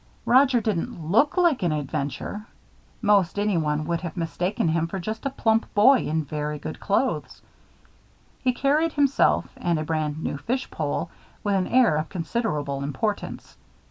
Roger 0.25 0.59
didn't 0.59 0.99
look 1.07 1.37
like 1.37 1.61
an 1.61 1.71
adventure. 1.71 2.47
Most 3.03 3.37
anyone 3.37 3.85
would 3.85 4.01
have 4.01 4.17
mistaken 4.17 4.69
him 4.69 4.87
for 4.87 4.97
just 4.97 5.27
a 5.27 5.29
plump 5.29 5.71
boy 5.75 5.99
in 5.99 6.25
very 6.25 6.57
good 6.57 6.79
clothes. 6.79 7.43
He 8.39 8.51
carried 8.51 8.93
himself 8.93 9.49
and 9.57 9.77
a 9.77 9.83
brand 9.85 10.23
new 10.23 10.39
fish 10.39 10.71
pole 10.71 11.11
with 11.43 11.53
an 11.53 11.67
air 11.67 11.97
of 11.97 12.09
considerable 12.09 12.81
importance. 12.81 13.57